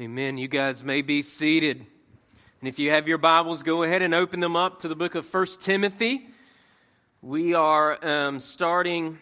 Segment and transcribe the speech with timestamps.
[0.00, 0.38] Amen.
[0.38, 1.76] You guys may be seated.
[2.60, 5.14] And if you have your Bibles, go ahead and open them up to the book
[5.14, 6.28] of First Timothy.
[7.20, 9.18] We are um, starting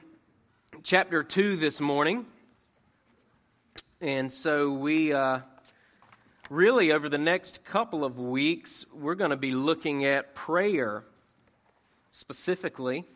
[0.85, 2.25] chapter 2 this morning.
[4.01, 5.41] And so we uh,
[6.51, 11.03] really, over the next couple of weeks, we're going to be looking at prayer
[12.13, 13.07] specifically.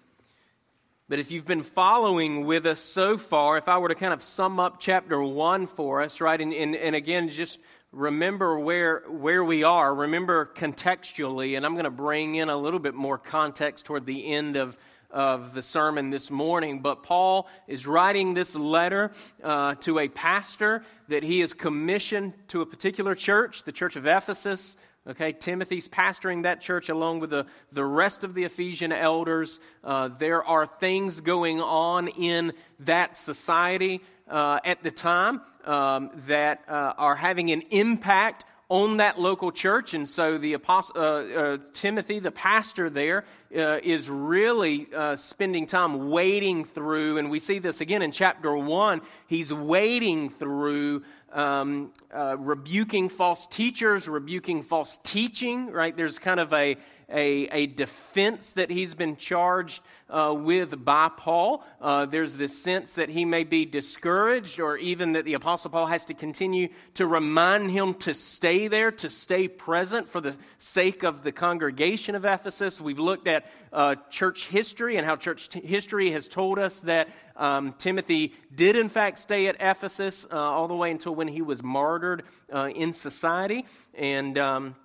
[1.06, 4.22] But if you've been following with us so far, if I were to kind of
[4.22, 7.58] sum up chapter one for us, right, and, and, and again, just
[7.92, 12.78] remember where, where we are, remember contextually, and I'm going to bring in a little
[12.78, 14.78] bit more context toward the end of,
[15.10, 16.80] of the sermon this morning.
[16.80, 22.62] But Paul is writing this letter uh, to a pastor that he is commissioned to
[22.62, 24.78] a particular church, the church of Ephesus.
[25.06, 29.60] Okay, Timothy's pastoring that church along with the, the rest of the Ephesian elders.
[29.82, 36.62] Uh, there are things going on in that society uh, at the time um, that
[36.68, 39.92] uh, are having an impact on that local church.
[39.92, 43.24] And so the apostle, uh, uh, Timothy, the pastor there,
[43.54, 48.56] uh, is really uh, spending time wading through, and we see this again in chapter
[48.56, 49.00] 1.
[49.26, 51.02] He's wading through
[51.34, 55.94] um, uh, rebuking false teachers, rebuking false teaching, right?
[55.96, 56.76] There's kind of a,
[57.08, 61.64] a, a defense that he's been charged uh, with by Paul.
[61.80, 65.86] Uh, there's this sense that he may be discouraged, or even that the Apostle Paul
[65.86, 71.02] has to continue to remind him to stay there, to stay present for the sake
[71.02, 72.80] of the congregation of Ephesus.
[72.80, 77.08] We've looked at uh, church history and how church t- history has told us that
[77.36, 81.42] um, Timothy did, in fact, stay at Ephesus uh, all the way until when he
[81.42, 83.66] was martyred uh, in society.
[83.94, 84.38] And.
[84.38, 84.76] Um,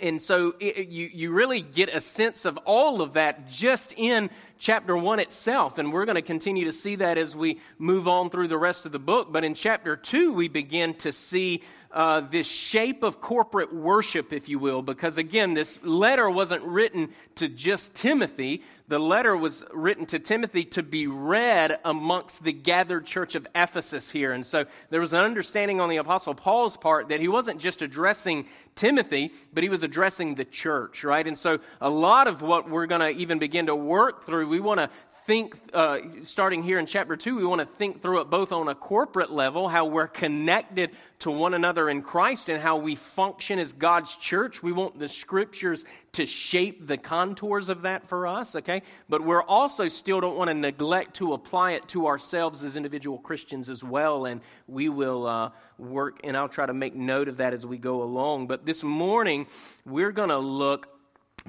[0.00, 4.30] and so it, you, you really get a sense of all of that just in
[4.58, 5.78] chapter 1 itself.
[5.78, 8.86] And we're going to continue to see that as we move on through the rest
[8.86, 9.32] of the book.
[9.32, 14.48] But in chapter 2, we begin to see uh, this shape of corporate worship, if
[14.48, 18.62] you will, because again, this letter wasn't written to just Timothy.
[18.88, 24.10] The letter was written to Timothy to be read amongst the gathered church of Ephesus
[24.10, 24.32] here.
[24.32, 27.82] And so there was an understanding on the Apostle Paul's part that he wasn't just
[27.82, 31.26] addressing Timothy, but he was addressing the church, right?
[31.26, 34.60] And so a lot of what we're going to even begin to work through, we
[34.60, 34.88] want to
[35.24, 38.68] think, uh, starting here in chapter 2, we want to think through it both on
[38.68, 40.90] a corporate level, how we're connected
[41.20, 44.62] to one another in Christ, and how we function as God's church.
[44.62, 48.82] We want the scriptures to shape the contours of that for us, okay?
[49.08, 53.18] But we're also still don't want to neglect to apply it to ourselves as individual
[53.18, 57.36] Christians as well, and we will uh, work, and I'll try to make note of
[57.36, 58.48] that as we go along.
[58.48, 59.46] But this morning,
[59.86, 60.88] we're going to look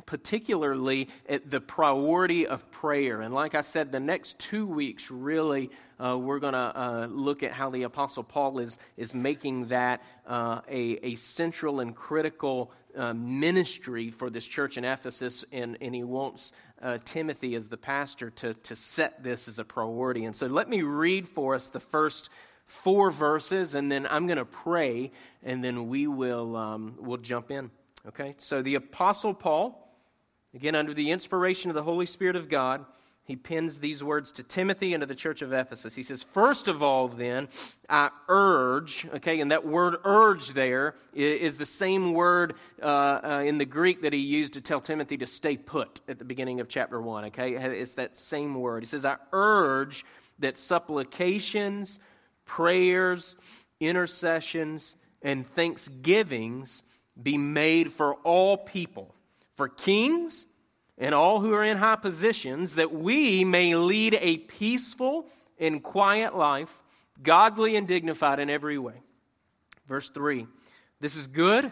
[0.06, 3.22] particularly at the priority of prayer.
[3.22, 7.44] And like I said, the next two weeks, really, uh, we're going to uh, look
[7.44, 12.72] at how the Apostle Paul is, is making that uh, a, a central and critical
[12.96, 15.46] uh, ministry for this church in Ephesus.
[15.52, 19.64] And, and he wants uh, Timothy, as the pastor, to, to set this as a
[19.64, 20.26] priority.
[20.26, 22.30] And so let me read for us the first
[22.66, 25.12] four verses, and then I'm going to pray,
[25.44, 27.72] and then we will um, we'll jump in.
[28.08, 29.83] Okay, so the Apostle Paul
[30.54, 32.86] Again, under the inspiration of the Holy Spirit of God,
[33.26, 35.96] he pins these words to Timothy and to the church of Ephesus.
[35.96, 37.48] He says, First of all, then,
[37.90, 43.60] I urge, okay, and that word urge there is the same word uh, uh, in
[43.60, 46.68] the Greek that he used to tell Timothy to stay put at the beginning of
[46.68, 47.54] chapter 1, okay?
[47.54, 48.84] It's that same word.
[48.84, 50.04] He says, I urge
[50.40, 52.00] that supplications,
[52.44, 53.38] prayers,
[53.80, 56.84] intercessions, and thanksgivings
[57.22, 59.16] be made for all people
[59.64, 60.46] for kings
[60.98, 65.26] and all who are in high positions, that we may lead a peaceful
[65.58, 66.84] and quiet life,
[67.22, 68.96] godly and dignified in every way.
[69.88, 70.48] Verse 3
[71.00, 71.72] This is good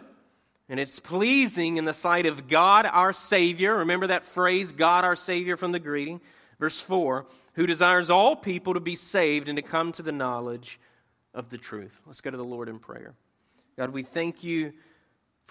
[0.70, 3.80] and it's pleasing in the sight of God our Savior.
[3.80, 6.22] Remember that phrase, God our Savior, from the greeting.
[6.62, 7.26] Verse 4
[7.56, 10.80] Who desires all people to be saved and to come to the knowledge
[11.34, 12.00] of the truth.
[12.06, 13.16] Let's go to the Lord in prayer.
[13.76, 14.72] God, we thank you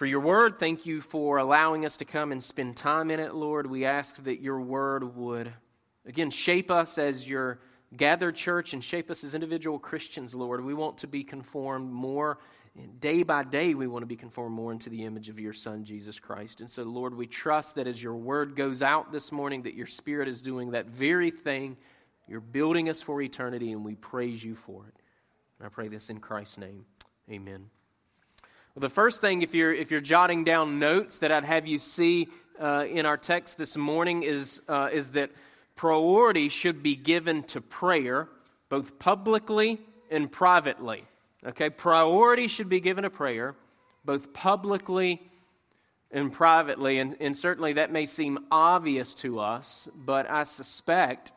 [0.01, 0.57] for your word.
[0.57, 3.67] Thank you for allowing us to come and spend time in it, Lord.
[3.67, 5.53] We ask that your word would,
[6.07, 7.59] again, shape us as your
[7.95, 10.65] gathered church and shape us as individual Christians, Lord.
[10.65, 12.39] We want to be conformed more.
[12.99, 15.83] Day by day, we want to be conformed more into the image of your Son,
[15.83, 16.61] Jesus Christ.
[16.61, 19.85] And so, Lord, we trust that as your word goes out this morning, that your
[19.85, 21.77] Spirit is doing that very thing.
[22.27, 24.95] You're building us for eternity, and we praise you for it.
[25.59, 26.85] And I pray this in Christ's name.
[27.29, 27.69] Amen.
[28.73, 31.77] Well, the first thing, if you're, if you're jotting down notes that I'd have you
[31.77, 35.29] see uh, in our text this morning, is, uh, is that
[35.75, 38.29] priority should be given to prayer,
[38.69, 39.77] both publicly
[40.09, 41.03] and privately.
[41.45, 43.55] Okay, priority should be given to prayer,
[44.05, 45.21] both publicly
[46.09, 46.99] and privately.
[46.99, 51.33] And, and certainly that may seem obvious to us, but I suspect,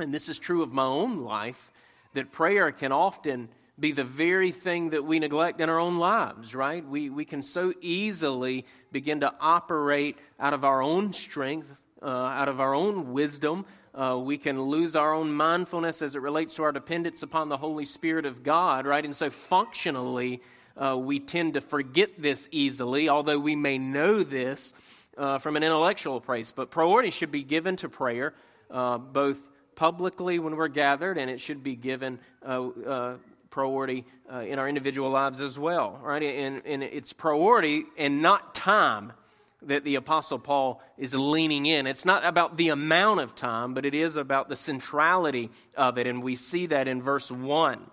[0.00, 1.70] and this is true of my own life,
[2.14, 6.54] that prayer can often be the very thing that we neglect in our own lives,
[6.54, 6.86] right?
[6.86, 12.48] We, we can so easily begin to operate out of our own strength, uh, out
[12.48, 13.66] of our own wisdom.
[13.94, 17.56] Uh, we can lose our own mindfulness as it relates to our dependence upon the
[17.58, 19.04] Holy Spirit of God, right?
[19.04, 20.40] And so, functionally,
[20.76, 24.72] uh, we tend to forget this easily, although we may know this
[25.16, 26.50] uh, from an intellectual place.
[26.50, 28.34] But priority should be given to prayer,
[28.70, 29.38] uh, both
[29.74, 33.16] publicly when we're gathered, and it should be given uh, uh,
[33.56, 36.22] priority uh, in our individual lives as well, right?
[36.22, 39.14] And, and it's priority and not time
[39.62, 41.86] that the Apostle Paul is leaning in.
[41.86, 46.06] It's not about the amount of time, but it is about the centrality of it.
[46.06, 47.90] And we see that in verse 1.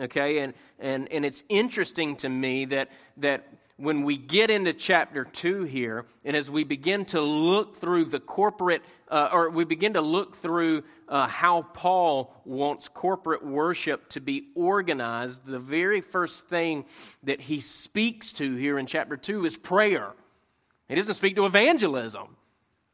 [0.00, 0.40] Okay?
[0.40, 3.46] And, and, and it's interesting to me that, that
[3.78, 8.20] when we get into chapter 2 here, and as we begin to look through the
[8.20, 14.20] corporate, uh, or we begin to look through uh, how Paul wants corporate worship to
[14.20, 16.86] be organized, the very first thing
[17.24, 20.12] that he speaks to here in chapter 2 is prayer.
[20.88, 22.36] He doesn't speak to evangelism,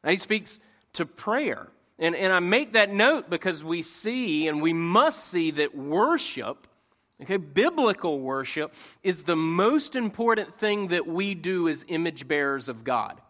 [0.05, 0.59] he speaks
[0.93, 1.67] to prayer.
[1.99, 6.67] And, and I make that note because we see and we must see that worship
[7.23, 12.83] Okay, biblical worship is the most important thing that we do as image bearers of
[12.83, 13.21] God.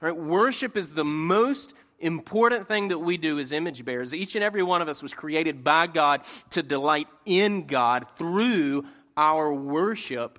[0.00, 0.16] Right?
[0.16, 4.14] Worship is the most important thing that we do as image bearers.
[4.14, 8.84] Each and every one of us was created by God to delight in God through
[9.16, 10.38] our worship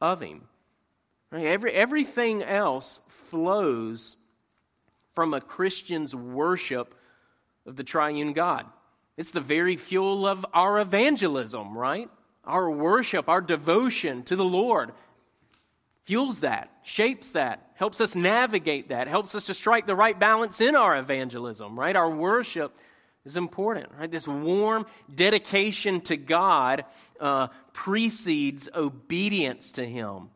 [0.00, 0.42] of Him.
[1.30, 1.46] Right?
[1.46, 4.16] Every, everything else flows
[5.12, 6.96] from a Christian's worship
[7.64, 8.66] of the triune God.
[9.16, 12.10] It's the very fuel of our evangelism, right?
[12.46, 14.92] Our worship, our devotion to the Lord
[16.04, 20.60] fuels that, shapes that, helps us navigate that, helps us to strike the right balance
[20.60, 21.96] in our evangelism, right?
[21.96, 22.76] Our worship
[23.24, 24.10] is important, right?
[24.10, 26.84] This warm dedication to God
[27.18, 30.28] uh, precedes obedience to Him.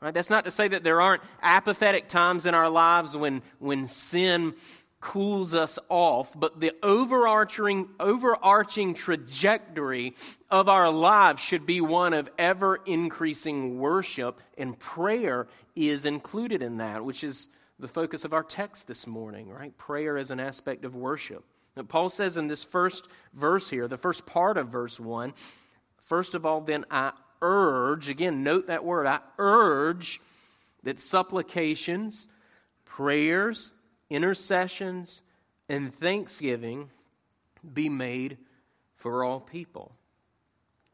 [0.00, 0.12] Right?
[0.12, 4.54] That's not to say that there aren't apathetic times in our lives when, when sin
[5.02, 10.14] cools us off, but the overarching, overarching trajectory
[10.48, 16.78] of our lives should be one of ever increasing worship, and prayer is included in
[16.78, 17.48] that, which is
[17.80, 19.76] the focus of our text this morning, right?
[19.76, 21.44] Prayer is an aspect of worship.
[21.76, 25.32] Now, Paul says in this first verse here, the first part of verse 1,
[26.00, 27.12] first of all, then I
[27.42, 30.20] urge, again, note that word, I urge
[30.84, 32.28] that supplications,
[32.84, 33.72] prayers,
[34.12, 35.22] intercessions,
[35.68, 36.90] and thanksgiving
[37.72, 38.38] be made
[38.96, 39.92] for all people.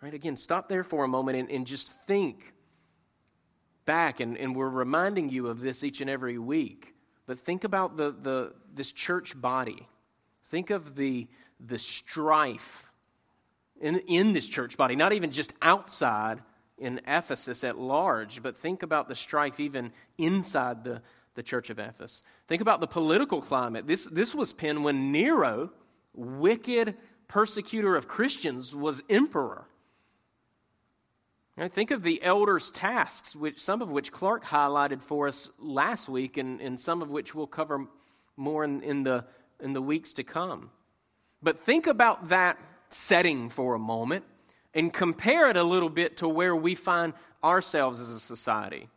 [0.01, 0.15] Right?
[0.15, 2.53] Again, stop there for a moment and, and just think
[3.85, 6.95] back, and, and we're reminding you of this each and every week.
[7.27, 9.89] But think about the, the, this church body.
[10.47, 11.27] Think of the,
[11.61, 12.91] the strife
[13.81, 16.41] in, in this church body, not even just outside
[16.79, 21.03] in Ephesus at large, but think about the strife even inside the,
[21.39, 22.25] the church of Ephesus.
[22.49, 23.87] Think about the political climate.
[23.87, 25.71] This, this was penned when Nero,
[26.13, 26.97] wicked
[27.29, 29.65] persecutor of Christians, was emperor.
[31.57, 36.09] Right, think of the elders' tasks, which, some of which Clark highlighted for us last
[36.09, 37.87] week, and, and some of which we'll cover
[38.37, 39.25] more in, in, the,
[39.61, 40.73] in the weeks to come.
[41.41, 42.59] But think about that
[42.89, 44.25] setting for a moment
[44.75, 47.13] and compare it a little bit to where we find
[47.45, 48.89] ourselves as a society.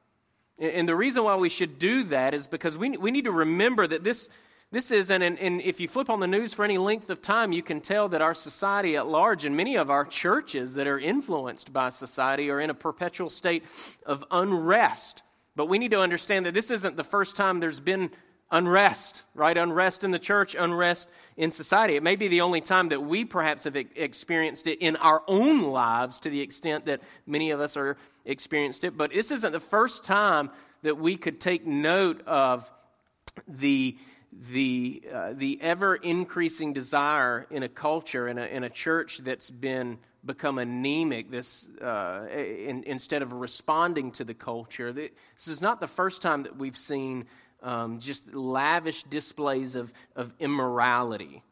[0.62, 3.88] And the reason why we should do that is because we, we need to remember
[3.88, 4.30] that this,
[4.72, 7.51] this is, and, and if you flip on the news for any length of time,
[7.51, 11.00] you can tell that our society at large and many of our churches that are
[11.00, 13.63] influenced by society are in a perpetual state
[14.06, 15.24] of unrest.
[15.56, 18.12] But we need to understand that this isn't the first time there's been
[18.51, 19.58] unrest, right?
[19.58, 21.96] Unrest in the church, unrest in society.
[21.96, 25.63] It may be the only time that we perhaps have experienced it in our own
[25.63, 29.60] lives to the extent that many of us are experienced it, but this isn't the
[29.60, 30.50] first time
[30.84, 32.72] that we could take note of
[33.48, 33.98] the
[34.32, 39.50] the uh, the ever increasing desire in a culture in a in a church that's
[39.50, 44.94] been become anemic this uh, in, instead of responding to the culture.
[44.94, 47.25] This is not the first time that we've seen
[47.63, 51.44] um, just lavish displays of, of immorality.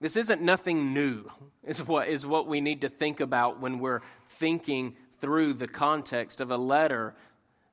[0.00, 1.30] This isn't nothing new
[1.64, 6.40] is what is what we need to think about when we're thinking through the context
[6.40, 7.14] of a letter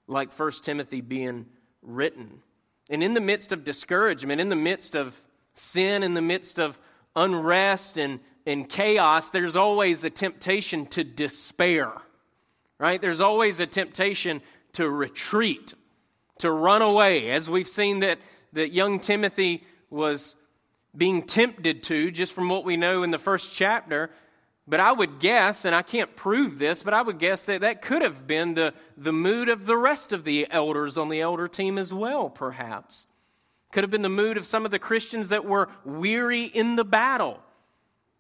[0.08, 1.46] like 1 Timothy being
[1.82, 2.42] written.
[2.90, 5.20] And in the midst of discouragement, in the midst of
[5.54, 6.80] sin, in the midst of
[7.16, 11.92] unrest and in chaos, there's always a temptation to despair,
[12.78, 13.02] right?
[13.02, 14.42] There's always a temptation
[14.74, 15.74] to retreat,
[16.40, 18.20] to run away, as we've seen that,
[18.54, 20.36] that young Timothy was
[20.96, 24.12] being tempted to, just from what we know in the first chapter.
[24.68, 27.84] But I would guess, and I can't prove this, but I would guess that that
[27.84, 31.48] could have been the, the mood of the rest of the elders on the elder
[31.48, 33.06] team as well, perhaps.
[33.72, 36.86] Could have been the mood of some of the Christians that were weary in the
[36.86, 37.40] battle,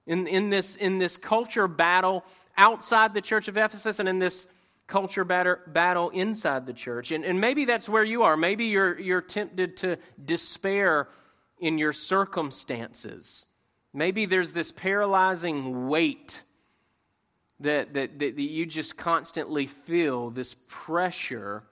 [0.05, 2.23] in, in, this, in this culture battle
[2.55, 4.45] outside the church of Ephesus and in this
[4.85, 7.11] culture batter, battle inside the church.
[7.11, 8.37] And, and maybe that's where you are.
[8.37, 11.07] Maybe you're, you're tempted to despair
[11.59, 13.47] in your circumstances.
[13.95, 16.43] Maybe there's this paralyzing weight
[17.61, 21.63] that, that, that, you just constantly feel, this pressure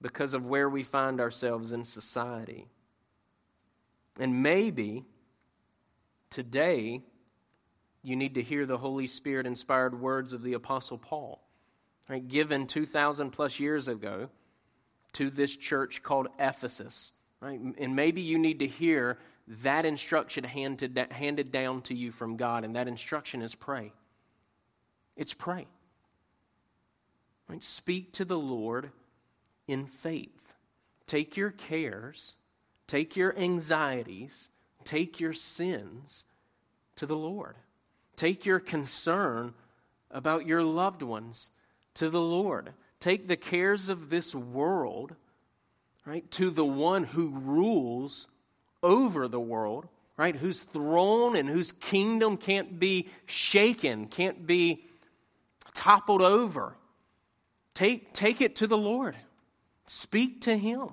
[0.00, 2.68] because of where we find ourselves in society.
[4.18, 5.04] And maybe
[6.30, 7.02] today
[8.02, 11.42] you need to hear the Holy Spirit inspired words of the Apostle Paul,
[12.08, 14.30] right, given 2,000 plus years ago
[15.12, 17.12] to this church called Ephesus.
[17.42, 17.60] Right?
[17.60, 22.64] And maybe you need to hear that instruction handed, handed down to you from God,
[22.64, 23.92] and that instruction is pray.
[25.16, 25.66] It's pray.
[27.48, 27.62] Right?
[27.62, 28.90] Speak to the Lord
[29.68, 30.54] in faith.
[31.06, 32.36] Take your cares,
[32.86, 34.48] take your anxieties,
[34.84, 36.24] take your sins
[36.96, 37.56] to the Lord.
[38.16, 39.54] Take your concern
[40.10, 41.50] about your loved ones
[41.94, 42.72] to the Lord.
[42.98, 45.14] Take the cares of this world
[46.04, 48.26] right, to the one who rules
[48.86, 54.84] over the world, right, whose throne and whose kingdom can't be shaken, can't be
[55.74, 56.74] toppled over.
[57.74, 59.16] Take, take it to the Lord,
[59.84, 60.88] speak to Him.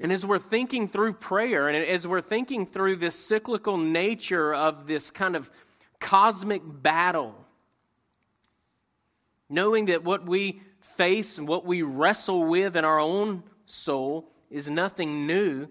[0.00, 4.86] And as we're thinking through prayer, and as we're thinking through this cyclical nature of
[4.86, 5.50] this kind of
[6.00, 7.34] cosmic battle,
[9.48, 14.70] knowing that what we face and what we wrestle with in our own soul is
[14.70, 15.66] nothing new,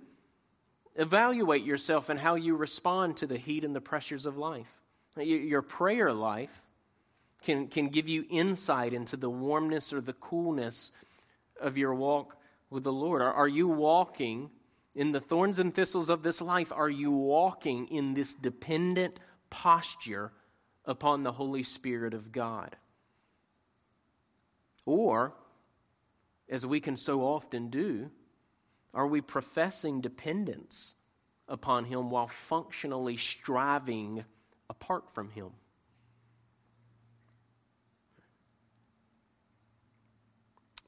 [0.97, 4.67] evaluate yourself and how you respond to the heat and the pressures of life.
[5.15, 6.67] Your prayer life
[7.43, 10.91] can, can give you insight into the warmness or the coolness
[11.61, 12.35] of your walk
[12.69, 13.21] with the Lord.
[13.21, 14.49] Are, are you walking
[14.93, 16.73] in the thorns and thistles of this life?
[16.73, 19.17] Are you walking in this dependent
[19.49, 20.33] posture
[20.83, 22.75] upon the Holy Spirit of God?
[24.85, 25.33] Or,
[26.49, 28.11] as we can so often do,
[28.93, 30.93] are we professing dependence
[31.47, 34.25] upon Him while functionally striving
[34.69, 35.51] apart from Him?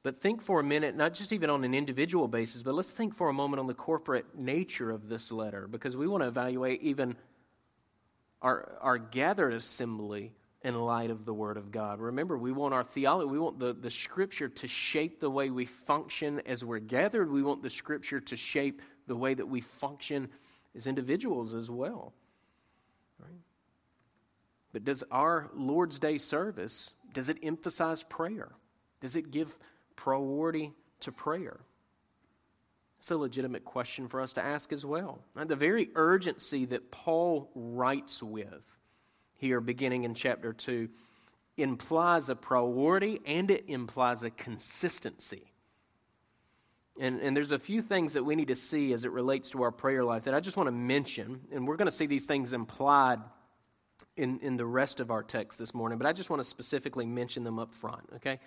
[0.02, 3.16] But think for a minute, not just even on an individual basis, but let's think
[3.16, 6.80] for a moment on the corporate nature of this letter, because we want to evaluate
[6.82, 7.16] even
[8.40, 10.32] our, our gathered assembly
[10.66, 12.00] in light of the Word of God.
[12.00, 15.64] Remember, we want our theology, we want the, the Scripture to shape the way we
[15.64, 17.30] function as we're gathered.
[17.30, 20.28] We want the Scripture to shape the way that we function
[20.74, 22.14] as individuals as well.
[23.20, 23.38] Right?
[24.72, 28.50] But does our Lord's Day service, does it emphasize prayer?
[28.98, 29.56] Does it give
[29.94, 31.60] priority to prayer?
[32.98, 35.20] It's a legitimate question for us to ask as well.
[35.36, 38.76] The very urgency that Paul writes with
[39.36, 40.88] here, beginning in chapter 2,
[41.56, 45.52] implies a priority and it implies a consistency.
[46.98, 49.62] And, and there's a few things that we need to see as it relates to
[49.62, 51.40] our prayer life that I just want to mention.
[51.52, 53.20] And we're going to see these things implied
[54.16, 57.04] in, in the rest of our text this morning, but I just want to specifically
[57.04, 58.40] mention them up front, okay?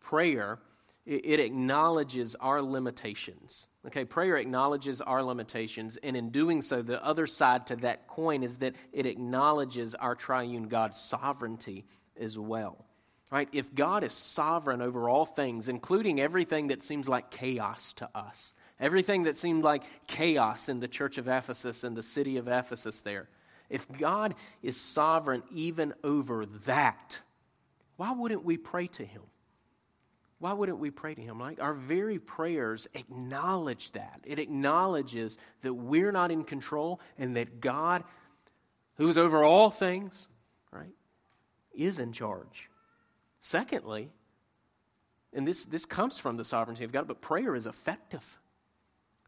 [0.00, 0.58] Prayer,
[1.06, 3.66] it, acknowledges our limitations.
[3.86, 8.42] Okay, prayer acknowledges our limitations, and in doing so, the other side to that coin
[8.42, 11.84] is that it acknowledges our triune God's sovereignty
[12.18, 12.84] as well.
[13.30, 13.48] Right?
[13.52, 18.54] If God is sovereign over all things, including everything that seems like chaos to us,
[18.78, 23.00] everything that seemed like chaos in the church of Ephesus and the city of Ephesus
[23.00, 23.28] there,
[23.68, 27.20] if God is sovereign even over that,
[27.96, 29.22] why wouldn't we pray to Him?
[30.38, 31.38] Why wouldn't we pray to Him?
[31.38, 34.20] Like our very prayers acknowledge that.
[34.24, 38.04] It acknowledges that we're not in control and that God,
[38.96, 40.28] who is over all things,
[40.70, 40.94] right,
[41.72, 42.68] is in charge.
[43.40, 44.10] Secondly,
[45.32, 48.38] and this, this comes from the sovereignty of God, but prayer is effective.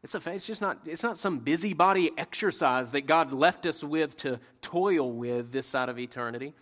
[0.03, 4.15] It's, a, it's just not, it's not some busybody exercise that God left us with
[4.17, 6.53] to toil with this side of eternity.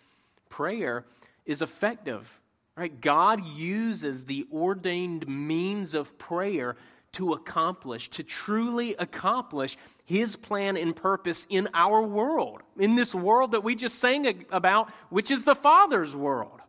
[0.49, 1.05] Prayer
[1.45, 2.41] is effective.
[2.75, 2.99] Right?
[2.99, 6.75] God uses the ordained means of prayer
[7.13, 13.53] to accomplish, to truly accomplish His plan and purpose in our world, in this world
[13.53, 16.59] that we just sang about, which is the Father's world.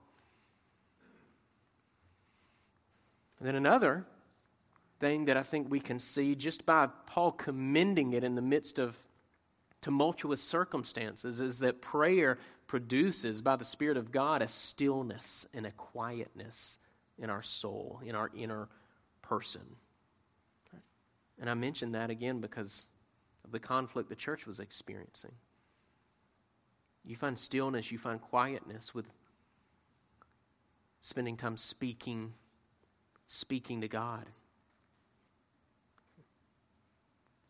[3.41, 4.07] And then another
[5.01, 8.79] thing that I think we can see just by Paul commending it in the midst
[8.79, 8.97] of
[9.83, 15.71] tumultuous circumstances is that prayer produces, by the Spirit of God, a stillness and a
[15.73, 16.79] quietness
[17.19, 18.69] in our soul, in our inner
[19.23, 19.63] person.
[21.39, 22.87] And I mention that again because
[23.45, 25.33] of the conflict the church was experiencing.
[27.05, 29.07] You find stillness, you find quietness with
[31.03, 32.33] spending time speaking,
[33.29, 34.27] speaking to God.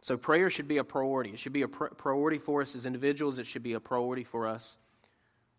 [0.02, 1.30] So, prayer should be a priority.
[1.30, 4.46] It should be a priority for us as individuals, it should be a priority for
[4.46, 4.78] us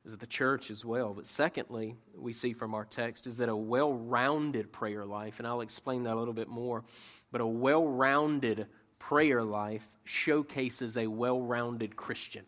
[0.07, 1.13] as the church as well.
[1.13, 5.47] But secondly, we see from our text is that a well rounded prayer life, and
[5.47, 6.83] I'll explain that a little bit more,
[7.31, 8.67] but a well rounded
[8.99, 12.45] prayer life showcases a well rounded Christian.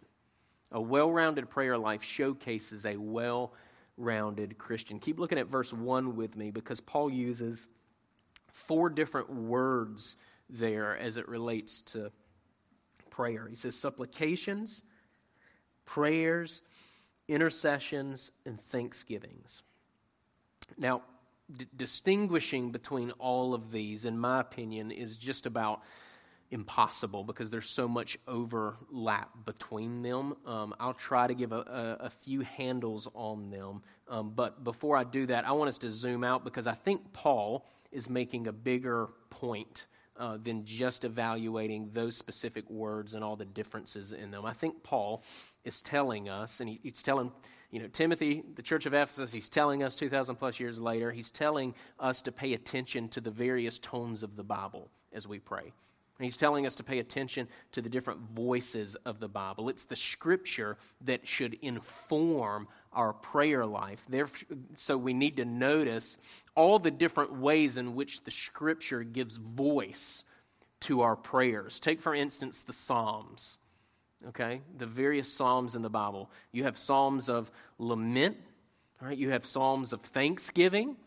[0.71, 3.53] A well rounded prayer life showcases a well
[3.97, 4.99] rounded Christian.
[4.99, 7.67] Keep looking at verse 1 with me because Paul uses
[8.51, 10.15] four different words
[10.49, 12.11] there as it relates to
[13.09, 13.47] prayer.
[13.49, 14.83] He says supplications,
[15.85, 16.63] prayers,
[17.29, 19.63] intercessions, and thanksgivings.
[20.77, 21.03] Now,
[21.55, 25.83] d- distinguishing between all of these, in my opinion, is just about
[26.51, 30.35] impossible because there's so much overlap between them.
[30.45, 33.83] Um, I'll try to give a, a, a few handles on them.
[34.07, 37.13] Um, but before I do that, I want us to zoom out because I think
[37.13, 39.85] Paul is making a bigger point
[40.19, 44.45] uh, than just evaluating those specific words and all the differences in them.
[44.45, 45.23] I think Paul
[45.63, 47.31] is telling us, and he, he's telling,
[47.71, 51.31] you know, Timothy, the church of Ephesus, he's telling us 2,000 plus years later, he's
[51.31, 55.71] telling us to pay attention to the various tones of the Bible as we pray.
[56.19, 59.69] And he's telling us to pay attention to the different voices of the Bible.
[59.69, 64.05] It's the scripture that should inform our prayer life.
[64.75, 66.17] so we need to notice
[66.55, 70.25] all the different ways in which the scripture gives voice
[70.81, 71.79] to our prayers.
[71.79, 73.57] Take, for instance, the Psalms.
[74.27, 74.59] Okay?
[74.77, 76.29] The various Psalms in the Bible.
[76.51, 78.35] You have Psalms of lament,
[79.01, 79.17] right?
[79.17, 80.97] You have Psalms of thanksgiving.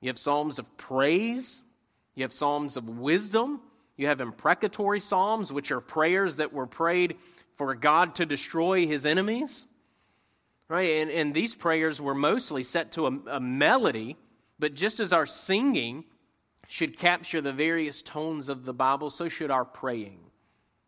[0.00, 1.62] You have Psalms of praise.
[2.14, 3.62] You have Psalms of wisdom.
[3.98, 7.16] You have imprecatory psalms, which are prayers that were prayed
[7.56, 9.64] for God to destroy his enemies.
[10.68, 11.00] Right?
[11.00, 14.16] And, and these prayers were mostly set to a, a melody,
[14.58, 16.04] but just as our singing
[16.68, 20.20] should capture the various tones of the Bible, so should our praying.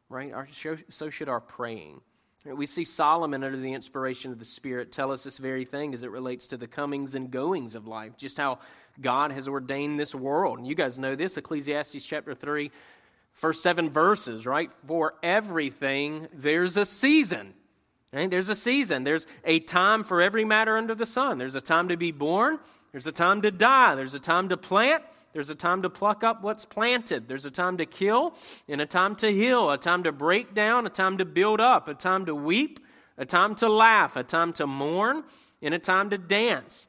[0.09, 0.33] Right?
[0.33, 0.49] Our,
[0.89, 2.01] so should our praying.
[2.45, 6.03] We see Solomon, under the inspiration of the Spirit, tell us this very thing as
[6.03, 8.61] it relates to the comings and goings of life, just how
[9.01, 10.59] God has ordained this world.
[10.59, 12.71] And you guys know this Ecclesiastes chapter 3,
[13.33, 14.71] First seven verses, right?
[14.87, 17.55] For everything, there's a season.
[18.13, 18.29] Right?
[18.29, 19.05] There's a season.
[19.05, 21.39] There's a time for every matter under the sun.
[21.39, 22.59] There's a time to be born.
[22.91, 23.95] There's a time to die.
[23.95, 25.05] There's a time to plant.
[25.33, 27.29] There's a time to pluck up what's planted.
[27.29, 28.35] There's a time to kill
[28.69, 31.87] and a time to heal, a time to break down, a time to build up,
[31.87, 32.81] a time to weep,
[33.17, 35.23] a time to laugh, a time to mourn,
[35.63, 36.89] and a time to dance,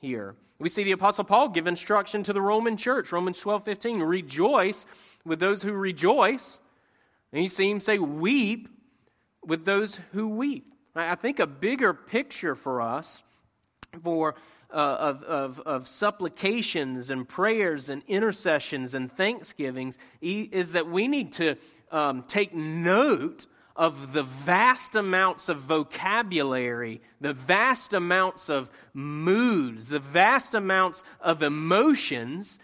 [0.00, 0.34] here.
[0.58, 4.86] We see the Apostle Paul give instruction to the Roman church, Romans 12 15, rejoice
[5.24, 6.60] with those who rejoice.
[7.32, 8.68] And you see him say, weep
[9.44, 10.66] with those who weep.
[10.94, 13.22] I think a bigger picture for us
[14.02, 14.34] for
[14.72, 21.32] uh, of, of, of supplications and prayers and intercessions and thanksgivings is that we need
[21.32, 21.56] to
[21.90, 29.98] um, take note of the vast amounts of vocabulary, the vast amounts of moods, the
[29.98, 32.58] vast amounts of emotions,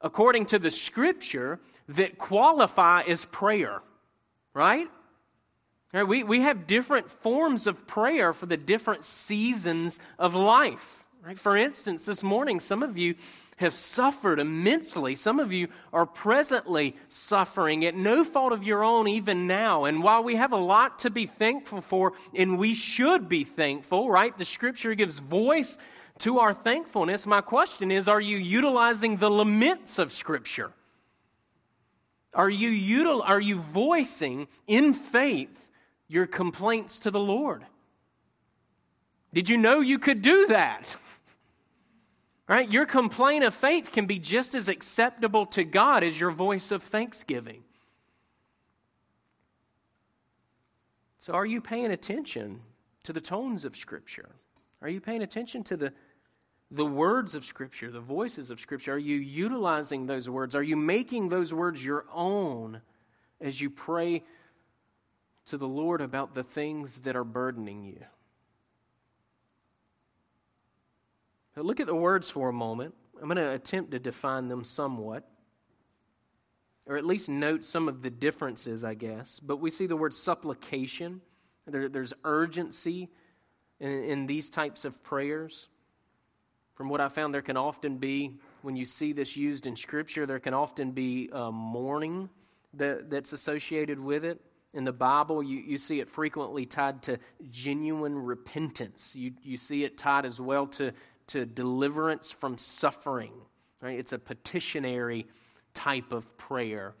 [0.00, 3.82] according to the scripture, that qualify as prayer,
[4.52, 4.88] right?
[5.92, 11.03] Right, we, we have different forms of prayer for the different seasons of life.
[11.24, 11.38] Right?
[11.38, 13.14] For instance, this morning, some of you
[13.56, 15.14] have suffered immensely.
[15.14, 19.84] Some of you are presently suffering at no fault of your own, even now.
[19.84, 24.10] And while we have a lot to be thankful for, and we should be thankful,
[24.10, 24.36] right?
[24.36, 25.78] The scripture gives voice
[26.18, 27.26] to our thankfulness.
[27.26, 30.72] My question is are you utilizing the laments of scripture?
[32.34, 32.70] Are you,
[33.04, 35.70] util- are you voicing in faith
[36.08, 37.64] your complaints to the Lord.
[39.32, 40.96] Did you know you could do that?
[42.46, 42.70] Right?
[42.70, 46.82] Your complaint of faith can be just as acceptable to God as your voice of
[46.82, 47.64] thanksgiving.
[51.16, 52.60] So, are you paying attention
[53.04, 54.28] to the tones of Scripture?
[54.82, 55.94] Are you paying attention to the,
[56.70, 58.92] the words of Scripture, the voices of Scripture?
[58.92, 60.54] Are you utilizing those words?
[60.54, 62.82] Are you making those words your own
[63.40, 64.22] as you pray
[65.46, 68.04] to the Lord about the things that are burdening you?
[71.54, 72.94] But look at the words for a moment.
[73.20, 75.28] I'm going to attempt to define them somewhat,
[76.86, 79.40] or at least note some of the differences, I guess.
[79.40, 81.20] But we see the word supplication,
[81.66, 83.08] there, there's urgency
[83.78, 85.68] in, in these types of prayers.
[86.74, 90.26] From what I found, there can often be, when you see this used in Scripture,
[90.26, 92.28] there can often be mourning
[92.74, 94.40] that, that's associated with it.
[94.72, 99.14] In the Bible, you, you see it frequently tied to genuine repentance.
[99.14, 100.92] You, you see it tied as well to
[101.28, 103.32] to deliverance from suffering.
[103.80, 103.98] Right?
[103.98, 105.26] It's a petitionary
[105.74, 106.94] type of prayer,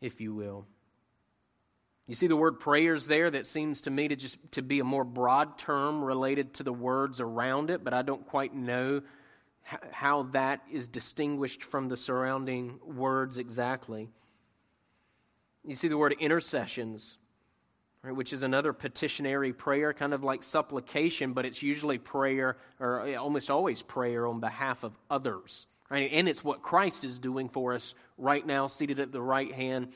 [0.00, 0.66] if you will.
[2.08, 4.84] You see the word prayers there that seems to me to just to be a
[4.84, 9.02] more broad term related to the words around it, but I don't quite know
[9.92, 14.08] how that is distinguished from the surrounding words exactly.
[15.64, 17.16] You see the word intercessions
[18.02, 23.16] right, which is another petitionary prayer, kind of like supplication, but it's usually prayer, or
[23.16, 25.66] almost always prayer on behalf of others.
[25.90, 26.10] Right?
[26.12, 29.88] And it's what Christ is doing for us right now, seated at the right hand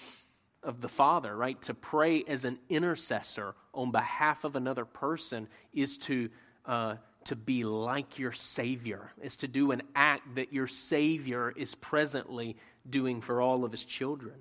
[0.62, 1.60] of the Father, right?
[1.62, 6.28] To pray as an intercessor on behalf of another person is to,
[6.66, 11.74] uh, to be like your Savior, is to do an act that your Savior is
[11.74, 12.56] presently
[12.88, 14.34] doing for all of his children.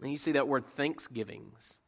[0.00, 1.78] And you see that word thanksgivings.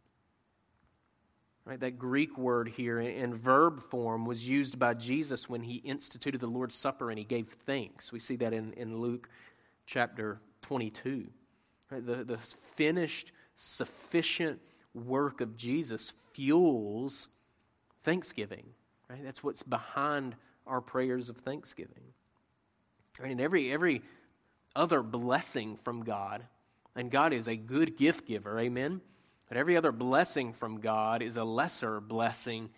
[1.65, 6.41] Right, that Greek word here in verb form was used by Jesus when he instituted
[6.41, 8.11] the Lord's Supper and he gave thanks.
[8.11, 9.29] We see that in, in Luke
[9.87, 11.29] chapter 22.
[11.91, 14.61] Right, the, the finished, sufficient
[14.95, 17.29] work of Jesus fuels
[18.03, 18.67] thanksgiving.
[19.09, 19.23] Right?
[19.23, 20.35] That's what's behind
[20.67, 22.03] our prayers of thanksgiving.
[23.21, 23.33] Right?
[23.33, 24.03] And every, every
[24.75, 26.45] other blessing from God
[26.97, 29.01] and God is a good gift giver, amen?
[29.49, 32.71] But every other blessing from God is a lesser blessing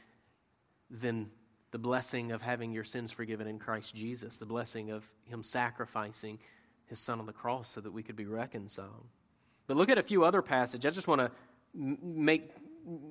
[0.90, 1.30] than
[1.70, 6.38] the blessing of having your sins forgiven in Christ Jesus, the blessing of Him sacrificing
[6.86, 9.06] His Son on the cross so that we could be reconciled.
[9.66, 10.84] But look at a few other passages.
[10.84, 11.30] I just want to
[11.74, 12.50] make,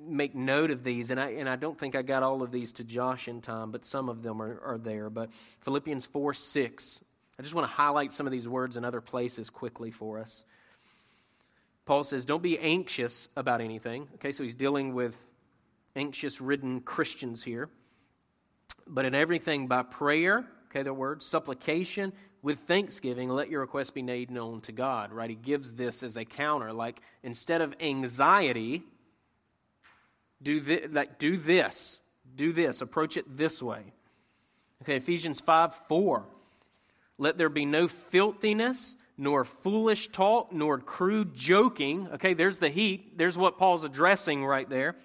[0.06, 2.72] make note of these, and I, and I don't think I got all of these
[2.72, 5.10] to Josh in time, but some of them are, are there.
[5.10, 7.04] But Philippians 4 6.
[7.38, 10.44] I just want to highlight some of these words in other places quickly for us.
[11.84, 14.08] Paul says, Don't be anxious about anything.
[14.14, 15.24] Okay, so he's dealing with
[15.96, 17.68] anxious ridden Christians here.
[18.86, 24.02] But in everything by prayer, okay, the word, supplication, with thanksgiving, let your requests be
[24.02, 25.30] made known to God, right?
[25.30, 26.72] He gives this as a counter.
[26.72, 28.82] Like, instead of anxiety,
[30.42, 32.00] do, thi- like, do this.
[32.34, 32.80] Do this.
[32.80, 33.92] Approach it this way.
[34.82, 36.24] Okay, Ephesians 5 4.
[37.18, 42.08] Let there be no filthiness nor foolish talk, nor crude joking.
[42.14, 43.18] Okay, there's the heat.
[43.18, 44.96] There's what Paul's addressing right there.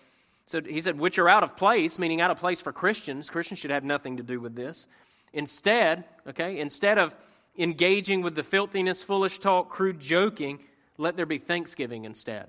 [0.46, 3.30] So he said, which are out of place, meaning out of place for Christians.
[3.30, 4.88] Christians should have nothing to do with this.
[5.34, 7.16] Instead, okay, instead of
[7.58, 10.60] engaging with the filthiness, foolish talk, crude joking,
[10.98, 12.48] let there be thanksgiving instead.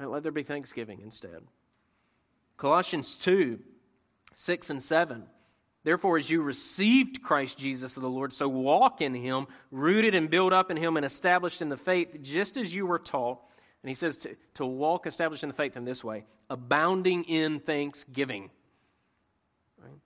[0.00, 1.42] Let there be thanksgiving instead.
[2.56, 3.58] Colossians 2
[4.36, 5.24] 6 and 7.
[5.84, 10.54] Therefore, as you received Christ Jesus the Lord, so walk in him, rooted and built
[10.54, 13.40] up in him and established in the faith, just as you were taught.
[13.82, 17.60] And he says to, to walk established in the faith in this way abounding in
[17.60, 18.50] thanksgiving.
[19.78, 19.98] Right?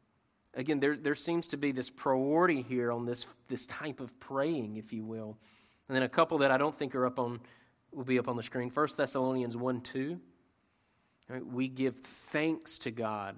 [0.55, 4.77] Again, there, there seems to be this priority here on this, this type of praying,
[4.77, 5.39] if you will.
[5.89, 7.39] And then a couple that I don't think are up on,
[7.93, 8.69] will be up on the screen.
[8.69, 10.21] First Thessalonians 1 2.
[11.29, 11.47] Right?
[11.47, 13.37] We give thanks to God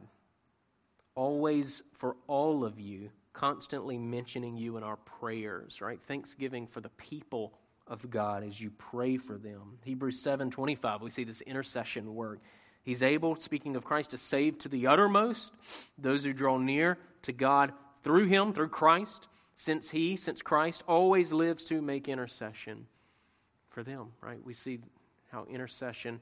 [1.14, 6.00] always for all of you, constantly mentioning you in our prayers, right?
[6.00, 7.52] Thanksgiving for the people
[7.86, 9.78] of God as you pray for them.
[9.84, 12.40] Hebrews 7 25, we see this intercession work.
[12.82, 15.52] He's able, speaking of Christ, to save to the uttermost
[15.98, 21.32] those who draw near to God through him, through Christ, since he, since Christ, always
[21.32, 22.86] lives to make intercession
[23.68, 24.42] for them, right?
[24.42, 24.80] We see
[25.30, 26.20] how intercession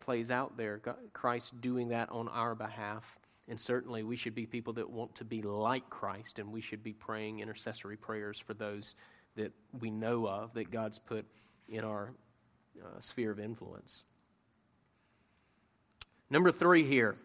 [0.00, 0.80] plays out there.
[1.12, 3.18] Christ doing that on our behalf
[3.50, 6.84] and certainly, we should be people that want to be like Christ, and we should
[6.84, 8.94] be praying intercessory prayers for those
[9.34, 11.26] that we know of that God's put
[11.68, 12.14] in our
[12.80, 14.04] uh, sphere of influence.
[16.30, 17.16] Number three here.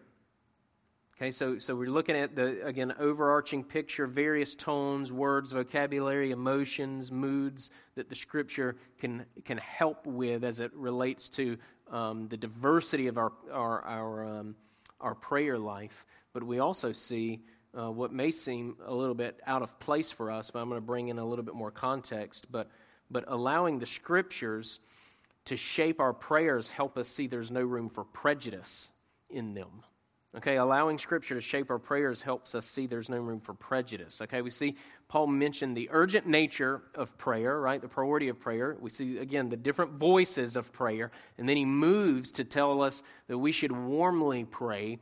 [1.15, 7.11] Okay, so, so we're looking at the, again, overarching picture, various tones, words, vocabulary, emotions,
[7.11, 11.57] moods that the scripture can, can help with as it relates to
[11.91, 14.55] um, the diversity of our, our, our, um,
[14.99, 16.05] our prayer life.
[16.33, 17.41] But we also see
[17.77, 20.79] uh, what may seem a little bit out of place for us, but I'm going
[20.79, 22.51] to bring in a little bit more context.
[22.51, 22.69] But,
[23.11, 24.79] but allowing the scriptures
[25.45, 28.89] to shape our prayers help us see there's no room for prejudice
[29.29, 29.83] in them.
[30.37, 34.19] Okay, allowing Scripture to shape our prayers helps us see there's no room for prejudice.
[34.21, 34.75] Okay, we see
[35.07, 37.81] Paul mentioned the urgent nature of prayer, right?
[37.81, 38.75] The priority of prayer.
[38.77, 41.11] We see, again, the different voices of prayer.
[41.37, 44.99] And then he moves to tell us that we should warmly pray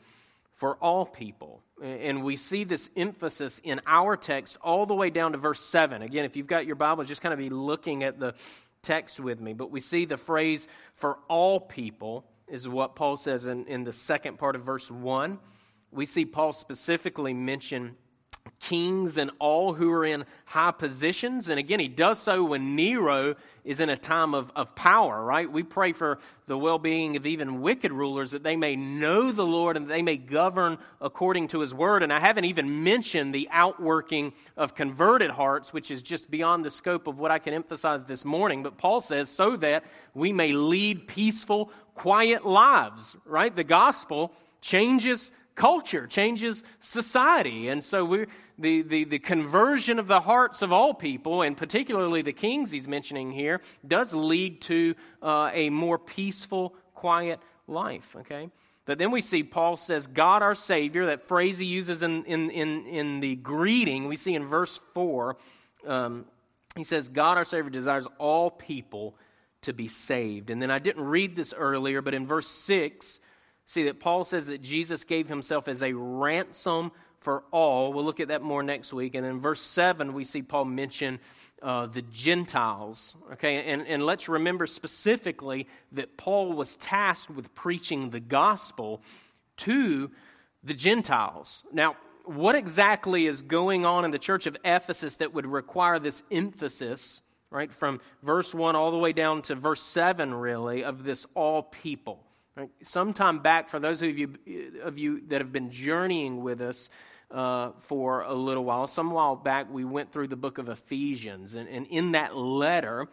[0.53, 1.63] for all people.
[1.81, 6.03] And we see this emphasis in our text all the way down to verse 7.
[6.03, 8.35] Again, if you've got your Bibles, just kind of be looking at the
[8.83, 9.53] text with me.
[9.53, 13.93] But we see the phrase for all people is what Paul says in, in the
[13.93, 15.39] second part of verse 1.
[15.91, 17.95] We see Paul specifically mention
[18.63, 21.49] kings and all who are in high positions.
[21.49, 25.51] And again, he does so when Nero is in a time of, of power, right?
[25.51, 29.45] We pray for the well being of even wicked rulers that they may know the
[29.45, 32.03] Lord and they may govern according to his word.
[32.03, 36.71] And I haven't even mentioned the outworking of converted hearts, which is just beyond the
[36.71, 38.63] scope of what I can emphasize this morning.
[38.63, 43.53] But Paul says, so that we may lead peaceful, quiet lives, right?
[43.53, 47.69] The gospel changes culture, changes society.
[47.69, 52.21] And so we're, the, the, the conversion of the hearts of all people, and particularly
[52.21, 58.15] the kings he's mentioning here, does lead to uh, a more peaceful, quiet life.
[58.19, 58.49] Okay?
[58.85, 62.49] But then we see Paul says, God our Savior, that phrase he uses in, in,
[62.49, 65.37] in, in the greeting, we see in verse 4,
[65.87, 66.25] um,
[66.75, 69.15] he says, God our Savior desires all people
[69.61, 70.49] to be saved.
[70.49, 73.21] And then I didn't read this earlier, but in verse 6,
[73.65, 76.91] See that Paul says that Jesus gave himself as a ransom
[77.23, 77.93] for all.
[77.93, 79.15] We'll look at that more next week.
[79.15, 81.19] And in verse 7, we see Paul mention
[81.61, 83.15] uh, the Gentiles.
[83.33, 89.01] Okay, and, and let's remember specifically that Paul was tasked with preaching the gospel
[89.57, 90.11] to
[90.63, 91.63] the Gentiles.
[91.71, 91.95] Now,
[92.25, 97.21] what exactly is going on in the church of Ephesus that would require this emphasis,
[97.49, 101.63] right, from verse 1 all the way down to verse 7, really, of this all
[101.63, 102.23] people?
[102.55, 102.69] Right?
[102.83, 104.35] Sometime back, for those of you,
[104.83, 106.89] of you that have been journeying with us
[107.31, 111.55] uh, for a little while, some while back, we went through the book of Ephesians.
[111.55, 113.07] And, and in that letter,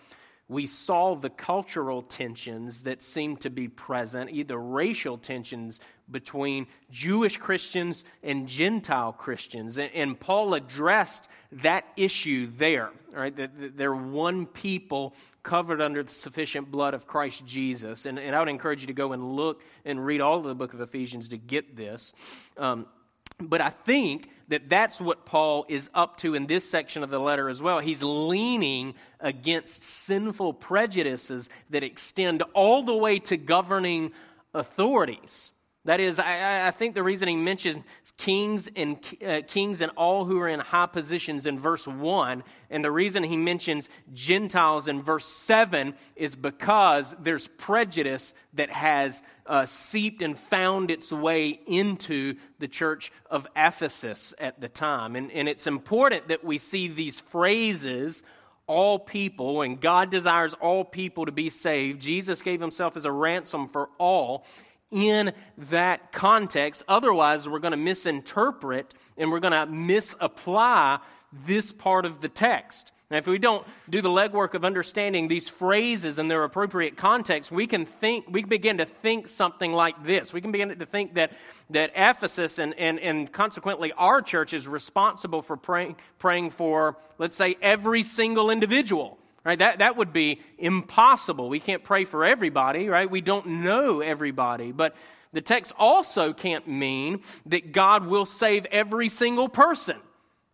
[0.51, 5.79] we saw the cultural tensions that seemed to be present, either racial tensions
[6.11, 9.79] between Jewish Christians and Gentile Christians.
[9.79, 13.35] And, Paul addressed that issue there, right?
[13.37, 18.05] That, they're one people covered under the sufficient blood of Christ Jesus.
[18.05, 20.57] And, and I would encourage you to go and look and read all of the
[20.57, 22.13] book of Ephesians to get this.
[22.57, 22.87] Um,
[23.41, 27.21] but I think that that's what Paul is up to in this section of the
[27.21, 27.79] letter as well.
[27.79, 34.13] He's leaning against sinful prejudices that extend all the way to governing
[34.53, 35.53] authorities.
[35.85, 37.79] That is, I, I, think the reason he mentions
[38.21, 42.85] kings and uh, kings and all who are in high positions in verse one, and
[42.85, 49.65] the reason he mentions Gentiles in verse seven is because there's prejudice that has uh,
[49.65, 55.49] seeped and found its way into the church of Ephesus at the time, and, and
[55.49, 58.23] it's important that we see these phrases
[58.67, 62.01] all people, and God desires all people to be saved.
[62.01, 64.45] Jesus gave himself as a ransom for all
[64.91, 66.83] in that context.
[66.89, 70.99] Otherwise, we're going to misinterpret and we're going to misapply
[71.33, 72.93] this part of the text.
[73.11, 77.51] Now, if we don't do the legwork of understanding these phrases in their appropriate context,
[77.51, 80.33] we can think, we begin to think something like this.
[80.33, 81.33] We can begin to think that,
[81.71, 87.35] that Ephesus and, and, and consequently our church is responsible for praying, praying for, let's
[87.35, 89.19] say, every single individual.
[89.45, 89.59] Right?
[89.59, 91.49] That, that would be impossible.
[91.49, 93.11] We can't pray for everybody, right?
[93.11, 94.71] We don't know everybody.
[94.71, 94.95] But
[95.33, 99.97] the text also can't mean that God will save every single person.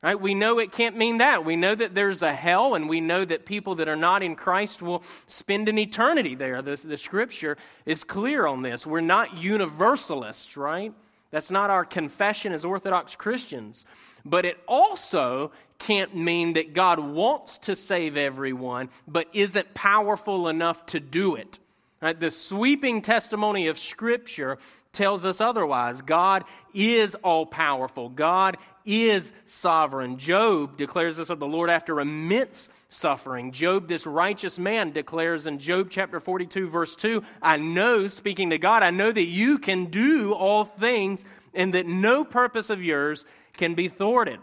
[0.02, 0.20] Right?
[0.20, 1.44] We know it can't mean that.
[1.44, 4.36] We know that there's a hell, and we know that people that are not in
[4.36, 6.62] Christ will spend an eternity there.
[6.62, 8.86] The, the scripture is clear on this.
[8.86, 10.92] We're not universalists, right?
[11.32, 13.84] That's not our confession as Orthodox Christians.
[14.26, 20.84] But it also can't mean that God wants to save everyone, but isn't powerful enough
[20.86, 21.58] to do it.
[22.02, 22.18] Right?
[22.18, 24.58] The sweeping testimony of Scripture
[24.92, 26.02] tells us otherwise.
[26.02, 28.10] God is all powerful.
[28.10, 30.18] God is sovereign.
[30.18, 33.50] Job declares this of the Lord after immense suffering.
[33.52, 38.58] Job, this righteous man, declares in Job chapter 42, verse 2 I know, speaking to
[38.58, 41.24] God, I know that you can do all things
[41.56, 44.38] and that no purpose of yours can be thwarted.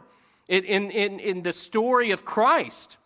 [0.48, 2.98] In, in, in the story of Christ,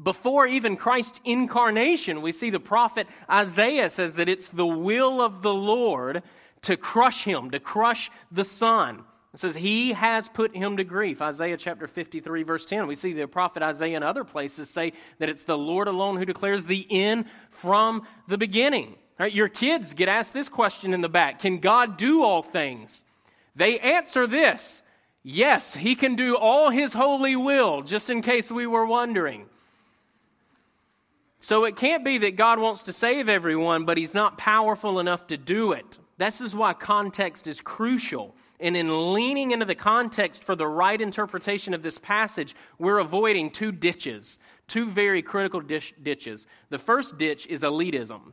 [0.00, 5.42] before even Christ's incarnation, we see the prophet Isaiah says that it's the will of
[5.42, 6.22] the Lord
[6.62, 9.04] to crush him, to crush the Son.
[9.32, 11.22] It says, He has put him to grief.
[11.22, 12.86] Isaiah chapter 53, verse 10.
[12.86, 16.24] We see the prophet Isaiah in other places say that it's the Lord alone who
[16.24, 18.96] declares the end from the beginning.
[19.18, 23.04] Right, your kids get asked this question in the back Can God do all things?
[23.54, 24.82] They answer this
[25.22, 29.46] Yes, He can do all His holy will, just in case we were wondering.
[31.40, 35.26] So it can't be that God wants to save everyone, but He's not powerful enough
[35.28, 35.98] to do it.
[36.18, 38.34] This is why context is crucial.
[38.60, 43.50] And in leaning into the context for the right interpretation of this passage, we're avoiding
[43.50, 46.46] two ditches, two very critical ditches.
[46.68, 48.32] The first ditch is elitism.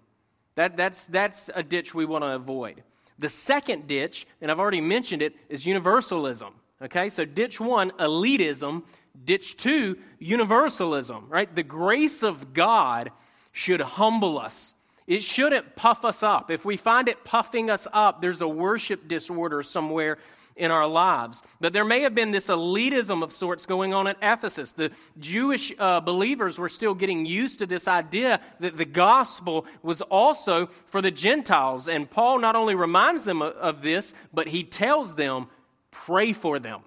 [0.56, 2.84] That, that's, that's a ditch we want to avoid.
[3.20, 6.54] The second ditch, and I've already mentioned it, is universalism.
[6.82, 8.84] Okay, so ditch one, elitism.
[9.26, 11.54] Ditch two, universalism, right?
[11.54, 13.12] The grace of God
[13.52, 14.76] should humble us
[15.08, 16.52] it shouldn't puff us up.
[16.52, 20.18] If we find it puffing us up, there's a worship disorder somewhere
[20.58, 21.44] in our lives.
[21.62, 24.74] But there may have been this elitism of sorts going on at Ephesus.
[24.74, 30.02] The Jewish uh, believers were still getting used to this idea that the gospel was
[30.02, 31.88] also for the Gentiles.
[31.88, 35.48] And Paul not only reminds them of, of this, but he tells them,
[35.92, 36.82] pray for them,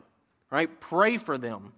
[0.51, 0.69] right?
[0.81, 1.73] Pray for them.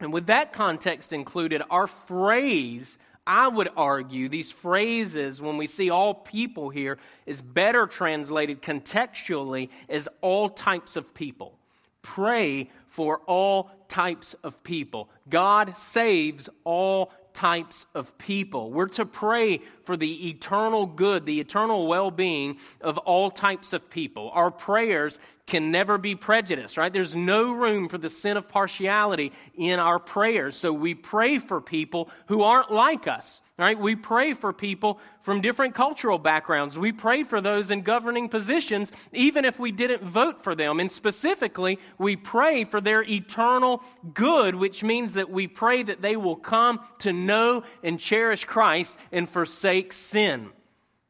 [0.00, 5.90] And with that context included, our phrase I would argue these phrases, when we see
[5.90, 11.56] all people here, is better translated contextually as all types of people.
[12.02, 15.08] Pray for all types of people.
[15.28, 18.70] God saves all types of people.
[18.70, 23.90] We're to pray for the eternal good, the eternal well being of all types of
[23.90, 24.30] people.
[24.32, 26.92] Our prayers can never be prejudiced, right?
[26.92, 30.56] There's no room for the sin of partiality in our prayers.
[30.56, 33.78] So we pray for people who aren't like us, right?
[33.78, 36.78] We pray for people from different cultural backgrounds.
[36.78, 40.80] We pray for those in governing positions, even if we didn't vote for them.
[40.80, 43.82] And specifically, we pray for their eternal
[44.14, 48.96] good, which means that we pray that they will come to know and cherish Christ
[49.10, 50.50] and forsake sin.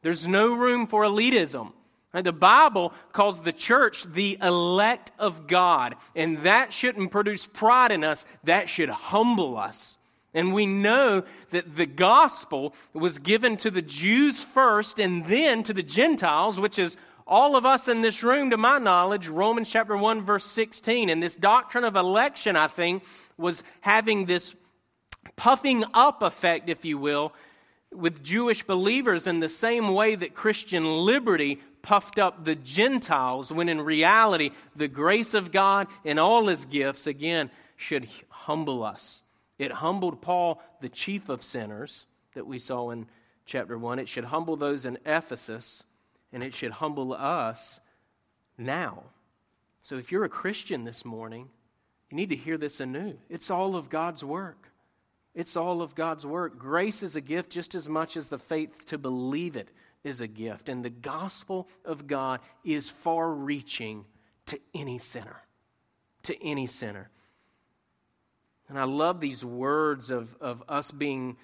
[0.03, 1.73] There's no room for elitism.
[2.13, 8.05] The Bible calls the church the elect of God, and that shouldn't produce pride in
[8.05, 9.97] us, that should humble us.
[10.35, 15.73] And we know that the gospel was given to the Jews first and then to
[15.73, 16.97] the Gentiles, which is
[17.27, 21.09] all of us in this room, to my knowledge, Romans chapter 1, verse 16.
[21.09, 23.05] And this doctrine of election, I think,
[23.39, 24.55] was having this
[25.37, 27.33] puffing up effect, if you will,
[27.93, 33.69] with Jewish believers in the same way that Christian liberty puffed up the Gentiles, when
[33.69, 39.23] in reality, the grace of God and all his gifts, again, should humble us.
[39.59, 43.07] It humbled Paul, the chief of sinners, that we saw in
[43.45, 43.99] chapter 1.
[43.99, 45.85] It should humble those in Ephesus,
[46.33, 47.81] and it should humble us
[48.57, 49.03] now.
[49.83, 51.49] So if you're a Christian this morning,
[52.11, 53.19] you need to hear this anew.
[53.29, 54.72] It's all of God's work.
[55.35, 56.59] It's all of God's work.
[56.59, 59.69] Grace is a gift just as much as the faith to believe it
[60.05, 60.69] is a gift.
[60.69, 64.05] And the gospel of God is far reaching
[64.47, 65.43] to any sinner.
[66.25, 67.11] To any sinner.
[68.69, 71.37] And I love these words of, of us being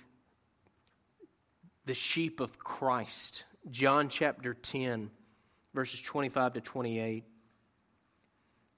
[1.87, 3.45] the sheep of Christ.
[3.71, 5.11] John chapter 10,
[5.75, 7.25] verses 25 to 28.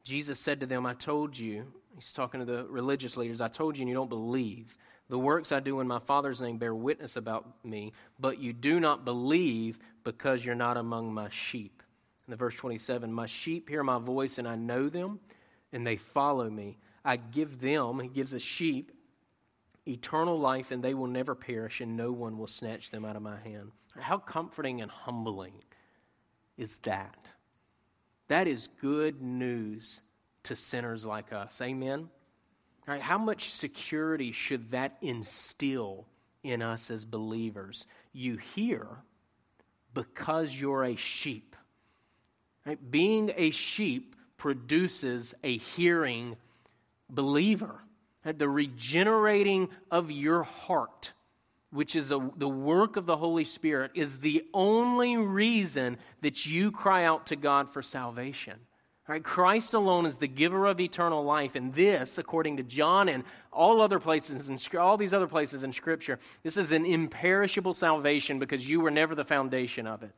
[0.05, 3.77] Jesus said to them, I told you, he's talking to the religious leaders, I told
[3.77, 4.77] you and you don't believe.
[5.11, 8.79] The works I do in my Father's name bear witness about me, but you do
[8.79, 11.83] not believe because you're not among my sheep.
[12.29, 15.19] In the verse 27, my sheep hear my voice and I know them
[15.73, 16.79] and they follow me.
[17.05, 18.93] I give them, he gives a sheep,
[19.85, 23.23] eternal life and they will never perish and no one will snatch them out of
[23.23, 23.73] my hand.
[23.99, 25.55] How comforting and humbling
[26.57, 27.33] is that?
[28.29, 30.03] That is good news
[30.45, 31.61] to sinners like us.
[31.61, 32.11] Amen.
[32.91, 36.07] Right, how much security should that instill
[36.43, 37.87] in us as believers?
[38.13, 38.85] You hear
[39.95, 41.55] because you're a sheep.
[42.67, 42.81] Right?
[42.91, 46.37] Being a sheep produces a hearing
[47.09, 47.77] believer.
[48.25, 48.37] Right?
[48.37, 51.13] The regenerating of your heart,
[51.71, 56.73] which is a, the work of the Holy Spirit, is the only reason that you
[56.73, 58.59] cry out to God for salvation.
[59.11, 59.25] Right?
[59.25, 63.81] Christ alone is the giver of eternal life, and this, according to John and all
[63.81, 68.71] other places and all these other places in Scripture, this is an imperishable salvation because
[68.71, 70.15] you were never the foundation of it.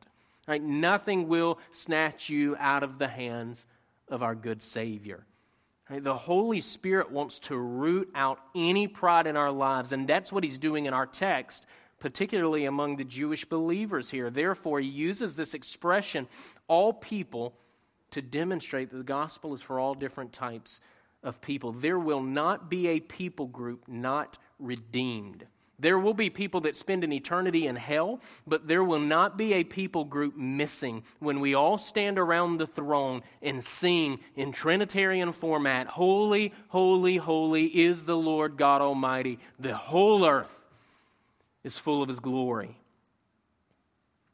[0.47, 0.61] Right?
[0.61, 3.65] Nothing will snatch you out of the hands
[4.09, 5.25] of our good Savior.
[5.89, 6.03] Right?
[6.03, 10.43] The Holy Spirit wants to root out any pride in our lives, and that's what
[10.43, 11.65] He's doing in our text
[11.99, 14.29] particularly among the Jewish believers here.
[14.29, 16.27] Therefore, he uses this expression,
[16.67, 17.55] all people,
[18.13, 20.79] to demonstrate that the gospel is for all different types
[21.21, 21.71] of people.
[21.71, 25.45] There will not be a people group not redeemed.
[25.79, 29.53] There will be people that spend an eternity in hell, but there will not be
[29.53, 35.31] a people group missing when we all stand around the throne and sing in Trinitarian
[35.31, 39.39] format Holy, holy, holy is the Lord God Almighty.
[39.59, 40.65] The whole earth
[41.63, 42.77] is full of His glory.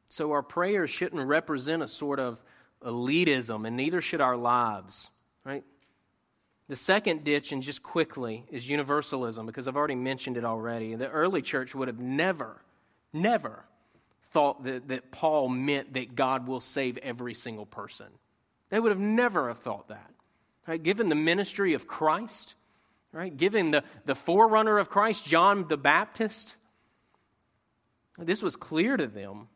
[0.07, 2.43] So our prayers shouldn't represent a sort of
[2.83, 5.09] elitism, and neither should our lives,
[5.43, 5.63] right?
[6.67, 10.95] The second ditch, and just quickly, is universalism, because I've already mentioned it already.
[10.95, 12.61] The early church would have never,
[13.11, 13.65] never
[14.23, 18.07] thought that, that Paul meant that God will save every single person.
[18.69, 20.11] They would have never have thought that.
[20.67, 20.81] Right?
[20.81, 22.53] Given the ministry of Christ,
[23.11, 23.35] right?
[23.35, 26.55] Given the, the forerunner of Christ, John the Baptist,
[28.19, 29.47] this was clear to them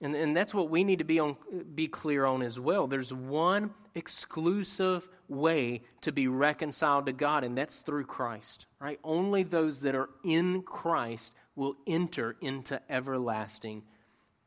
[0.00, 1.36] and, and that's what we need to be, on,
[1.74, 2.86] be clear on as well.
[2.86, 9.00] There's one exclusive way to be reconciled to God, and that's through Christ, right?
[9.02, 13.84] Only those that are in Christ will enter into everlasting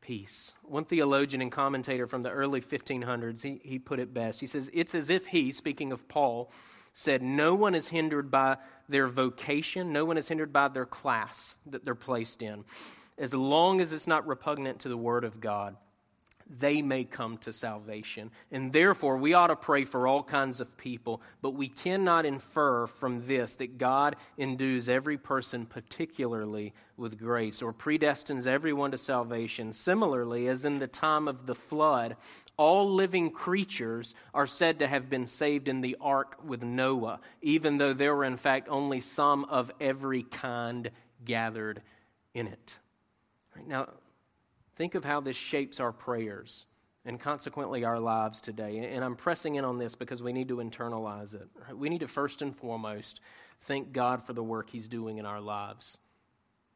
[0.00, 0.54] peace.
[0.62, 4.40] One theologian and commentator from the early 1500s, he, he put it best.
[4.40, 6.52] He says, It's as if he, speaking of Paul,
[6.92, 11.58] said, No one is hindered by their vocation, no one is hindered by their class
[11.66, 12.64] that they're placed in
[13.20, 15.76] as long as it's not repugnant to the Word of God,
[16.58, 18.32] they may come to salvation.
[18.50, 22.88] And therefore, we ought to pray for all kinds of people, but we cannot infer
[22.88, 29.72] from this that God endues every person particularly with grace or predestines everyone to salvation.
[29.72, 32.16] Similarly, as in the time of the flood,
[32.56, 37.76] all living creatures are said to have been saved in the ark with Noah, even
[37.76, 40.90] though there were in fact only some of every kind
[41.24, 41.80] gathered
[42.34, 42.78] in it.
[43.66, 43.88] Now,
[44.76, 46.66] think of how this shapes our prayers
[47.04, 48.78] and consequently our lives today.
[48.78, 51.48] And I'm pressing in on this because we need to internalize it.
[51.74, 53.20] We need to first and foremost
[53.60, 55.98] thank God for the work He's doing in our lives.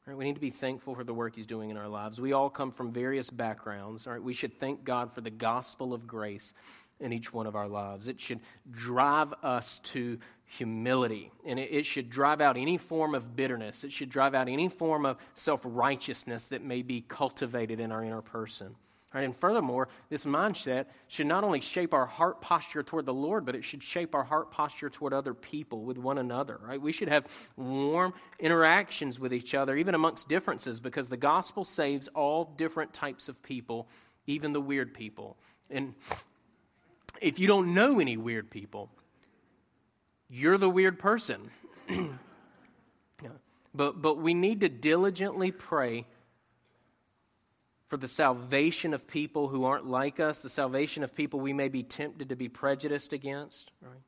[0.07, 0.17] Right?
[0.17, 2.21] We need to be thankful for the work He's doing in our lives.
[2.21, 4.07] We all come from various backgrounds.
[4.07, 4.23] Right?
[4.23, 6.53] We should thank God for the gospel of grace
[7.01, 8.09] in each one of our lives.
[8.09, 13.35] It should drive us to humility, and it, it should drive out any form of
[13.35, 13.85] bitterness.
[13.85, 18.05] It should drive out any form of self righteousness that may be cultivated in our
[18.05, 18.77] inner person.
[19.13, 19.25] Right?
[19.25, 23.55] And furthermore, this mindset should not only shape our heart posture toward the Lord, but
[23.55, 26.59] it should shape our heart posture toward other people, with one another.
[26.61, 26.81] Right?
[26.81, 27.27] We should have
[27.57, 33.29] warm interactions with each other, even amongst differences, because the gospel saves all different types
[33.29, 33.89] of people,
[34.27, 35.37] even the weird people.
[35.71, 35.95] And
[37.23, 38.91] if you don't know any weird people,
[40.29, 41.51] you're the weird person.
[43.75, 46.07] but, but we need to diligently pray
[47.89, 51.69] for the salvation of people who aren't like us, the salvation of people we may
[51.69, 53.71] be tempted to be prejudiced against.
[53.83, 54.01] Right?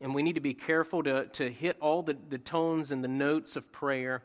[0.00, 3.08] And we need to be careful to, to hit all the, the tones and the
[3.08, 4.22] notes of prayer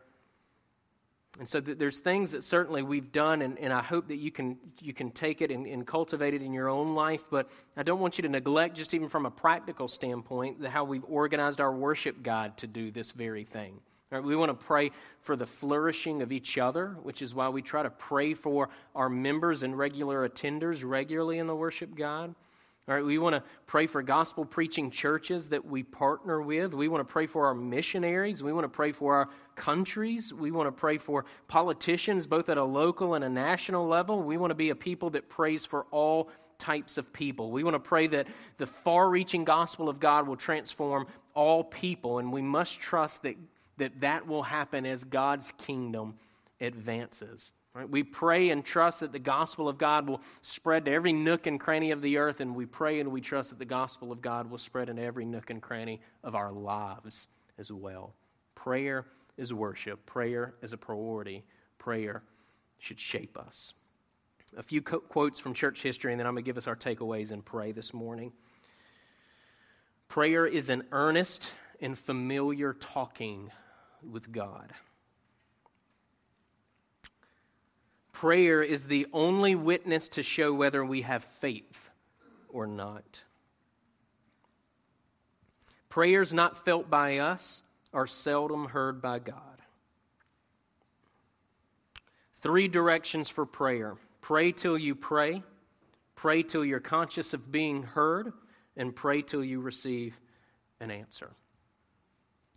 [1.39, 4.29] and so th- there's things that certainly we've done, and, and I hope that you
[4.29, 7.25] can, you can take it and, and, cultivate it in your own life.
[7.31, 11.03] But I don't want you to neglect, just even from a practical standpoint, how we've
[11.05, 13.79] organized our worship guide to do this very thing.
[14.11, 17.63] Right, we want to pray for the flourishing of each other, which is why we
[17.63, 22.35] try to pray for our members and regular attenders regularly in the worship guide.
[22.87, 26.73] All right, we want to pray for gospel preaching churches that we partner with.
[26.73, 28.43] We want to pray for our missionaries.
[28.43, 30.33] We want to pray for our countries.
[30.33, 34.21] We want to pray for politicians, both at a local and a national level.
[34.21, 36.29] We want to be a people that prays for all
[36.59, 37.51] types of people.
[37.51, 38.27] We want to pray that
[38.57, 43.37] the far reaching gospel of God will transform all people, and we must trust that
[43.77, 46.15] that, that will happen as God's kingdom
[46.61, 47.51] advances.
[47.73, 47.89] Right?
[47.89, 51.59] We pray and trust that the gospel of God will spread to every nook and
[51.59, 54.51] cranny of the earth, and we pray and we trust that the gospel of God
[54.51, 58.13] will spread in every nook and cranny of our lives as well.
[58.53, 59.05] Prayer
[59.37, 61.43] is worship, prayer is a priority,
[61.79, 62.21] prayer
[62.77, 63.73] should shape us.
[64.55, 66.75] A few co- quotes from church history, and then I'm going to give us our
[66.75, 68.33] takeaways and pray this morning.
[70.07, 73.49] Prayer is an earnest and familiar talking
[74.07, 74.71] with God.
[78.13, 81.89] Prayer is the only witness to show whether we have faith
[82.47, 83.23] or not.
[85.89, 89.37] Prayers not felt by us are seldom heard by God.
[92.35, 95.43] Three directions for prayer pray till you pray,
[96.15, 98.31] pray till you're conscious of being heard,
[98.77, 100.19] and pray till you receive
[100.79, 101.31] an answer.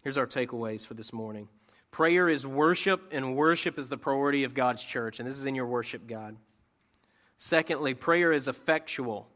[0.02, 1.48] Here's our takeaways for this morning
[1.96, 5.54] prayer is worship, and worship is the priority of God's church, and this is in
[5.54, 6.36] your worship God.
[7.38, 9.30] Secondly, prayer is effectual.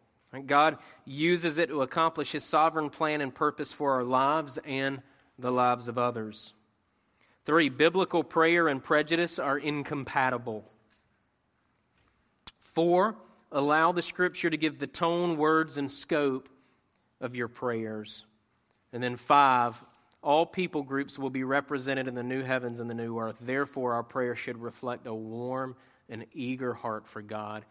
[0.44, 5.00] God uses it to accomplish His sovereign plan and purpose for our lives and
[5.38, 6.52] the lives of others.
[7.46, 10.70] Three, biblical prayer and prejudice are incompatible.
[12.58, 13.16] Four,
[13.50, 16.50] allow the Scripture to give the tone, words, and scope
[17.22, 18.26] of your prayers.
[18.92, 19.82] And then five,
[20.22, 23.36] all people groups will be represented in the new heavens and the new earth.
[23.40, 25.76] Therefore, our prayer should reflect a warm
[26.08, 27.64] and eager heart for God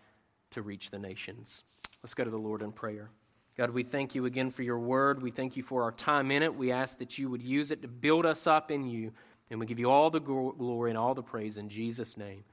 [0.52, 1.64] to reach the nations.
[2.02, 3.12] Let's go to the Lord in prayer.
[3.58, 5.22] God, we thank you again for your word.
[5.22, 6.56] We thank you for our time in it.
[6.56, 9.12] We ask that you would use it to build us up in you.
[9.52, 12.46] And we give you all the glory and all the praise in Jesus' name.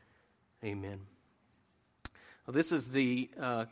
[0.65, 1.01] Amen.
[2.47, 3.67] Well, this is the, uh,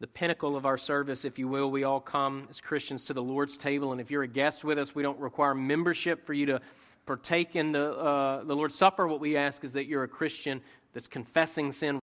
[0.00, 1.70] the pinnacle of our service, if you will.
[1.70, 3.92] We all come as Christians to the Lord's table.
[3.92, 6.60] And if you're a guest with us, we don't require membership for you to
[7.04, 9.06] partake in the, uh, the Lord's Supper.
[9.06, 10.62] What we ask is that you're a Christian
[10.94, 11.99] that's confessing sin